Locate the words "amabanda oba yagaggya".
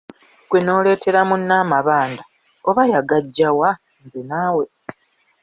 1.63-3.49